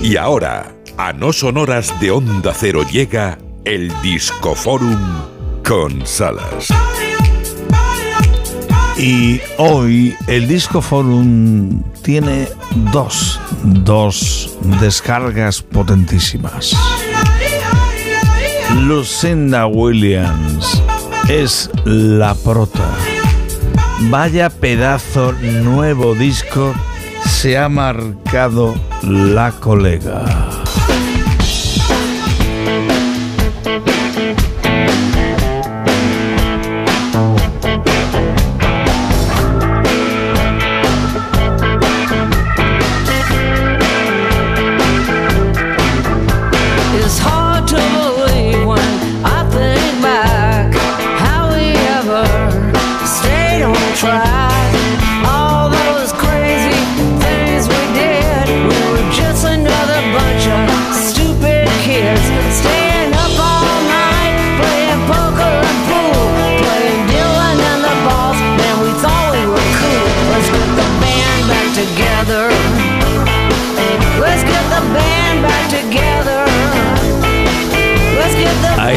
[0.00, 4.98] Y ahora, a no sonoras de Onda Cero llega el Discoforum
[5.62, 6.68] con Salas.
[8.96, 12.48] Y hoy el Discoforum tiene
[12.92, 16.74] dos, dos descargas potentísimas.
[18.86, 20.82] Lucinda Williams
[21.28, 22.88] es la prota.
[24.08, 26.74] Vaya pedazo nuevo disco
[27.26, 30.24] se ha marcado la colega.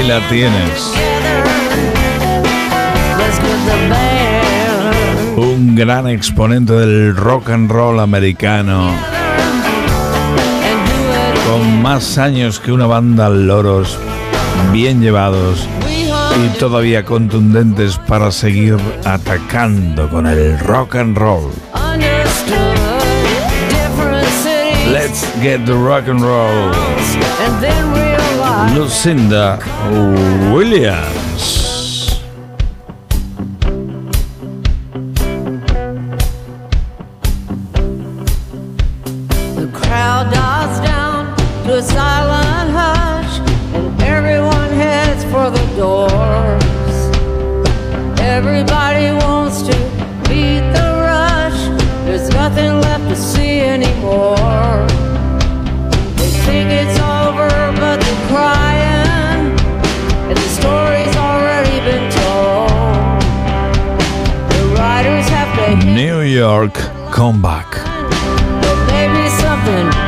[0.07, 0.93] La tienes.
[5.37, 8.91] Un gran exponente del rock and roll americano.
[11.47, 13.97] Con más años que una banda loros,
[14.71, 21.51] bien llevados y todavía contundentes para seguir atacando con el rock and roll.
[24.93, 26.69] Let's get the rock and roll.
[28.77, 29.57] Lucinda
[30.53, 31.22] Williams.
[66.41, 66.71] Wanna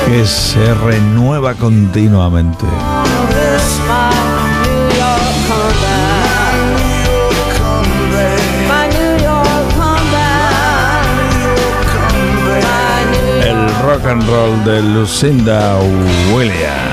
[0.07, 2.65] que se renueva continuamente.
[14.03, 15.79] Rock and de Lucinda
[16.33, 16.92] Williams.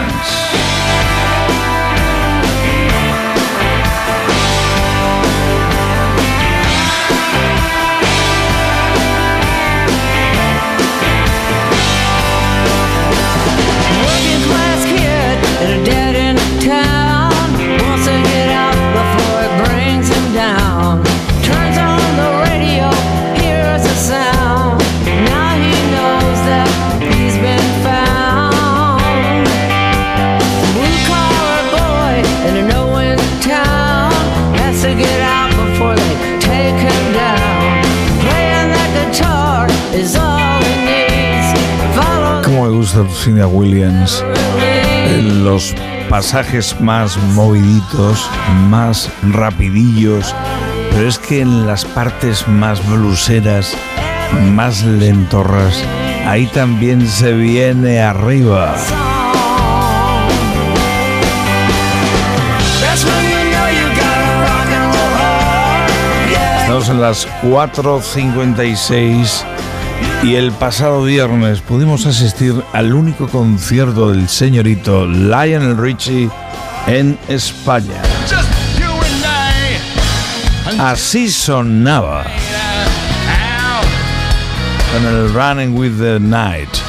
[42.93, 44.25] Gusta Lucinda Williams
[45.06, 45.77] en los
[46.09, 48.28] pasajes más moviditos,
[48.69, 50.34] más rapidillos,
[50.91, 53.77] pero es que en las partes más bluseras,
[54.55, 55.84] más lentorras,
[56.27, 58.75] ahí también se viene arriba.
[66.65, 69.45] Estamos en las 4.56
[70.22, 76.28] y el pasado viernes pudimos asistir al único concierto del señorito Lionel Richie
[76.87, 78.03] en España.
[80.79, 82.25] Así sonaba
[84.93, 86.80] con el Running with the Night.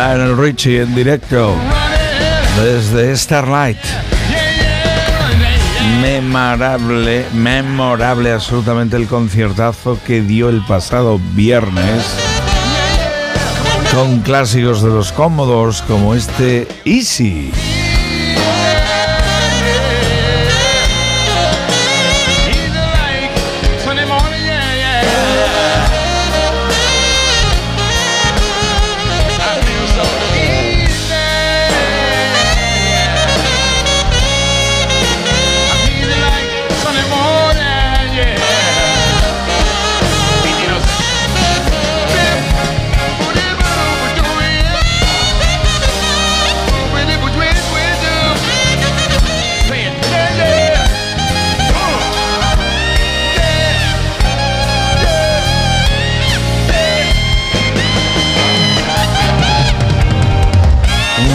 [0.00, 1.54] Lionel Richie en directo
[2.56, 3.76] desde Starlight.
[6.00, 12.02] Memorable, memorable absolutamente el conciertazo que dio el pasado viernes
[13.94, 17.52] con clásicos de los Commodores como este Easy.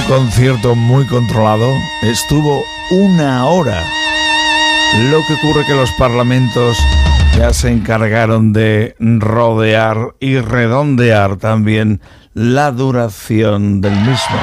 [0.08, 1.74] Concierto muy controlado.
[2.02, 3.84] Estuvo una hora.
[5.10, 6.78] Lo que ocurre que los parlamentos
[7.38, 12.02] ya se encargaron de rodear y redondear también
[12.34, 14.40] la duración del mismo.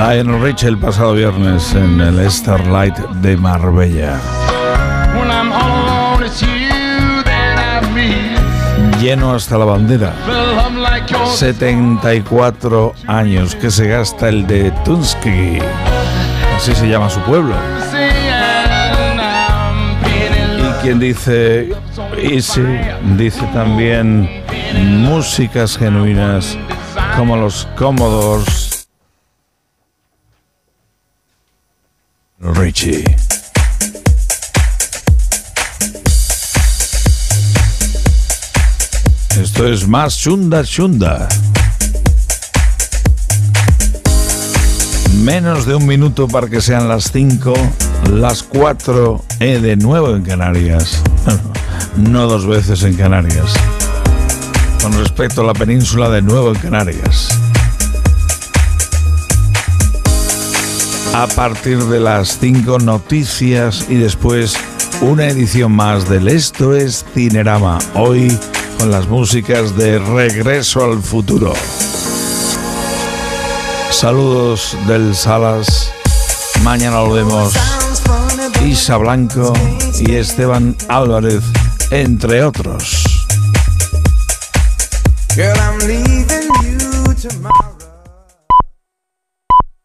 [0.00, 4.18] Lionel Richie el pasado viernes en el Starlight de Marbella.
[8.98, 10.14] Lleno hasta la bandera.
[10.24, 11.36] The love like yours.
[11.36, 15.58] 74 años que se gasta el de Tunsky.
[16.56, 17.54] Así se llama su pueblo.
[20.58, 21.74] Y quien dice
[22.16, 22.62] Easy,
[23.18, 24.30] dice también
[25.02, 26.56] músicas genuinas
[27.18, 28.69] como los Commodores.
[32.40, 33.04] Richie.
[39.38, 41.28] Esto es más chunda chunda.
[45.22, 47.52] Menos de un minuto para que sean las 5,
[48.10, 51.02] las 4 e de nuevo en Canarias.
[51.96, 53.52] No dos veces en Canarias.
[54.80, 57.39] Con respecto a la península de nuevo en Canarias.
[61.12, 64.54] A partir de las 5 noticias y después
[65.00, 67.78] una edición más del Esto es Cinerama.
[67.94, 68.38] Hoy
[68.78, 71.52] con las músicas de Regreso al Futuro.
[73.90, 75.92] Saludos del Salas.
[76.62, 77.54] Mañana lo vemos.
[78.64, 79.52] Isa Blanco
[79.98, 81.42] y Esteban Álvarez,
[81.90, 83.04] entre otros.